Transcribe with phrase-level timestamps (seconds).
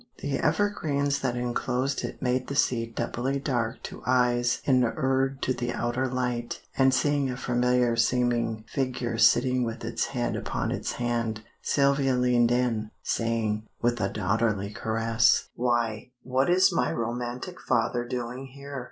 [0.17, 5.71] The evergreens that enclosed it made the seat doubly dark to eyes inured to the
[5.71, 11.43] outer light, and seeing a familiar seeming figure sitting with its head upon its hand,
[11.61, 18.47] Sylvia leaned in, saying, with a daughterly caress "Why, what is my romantic father doing
[18.47, 18.79] here?"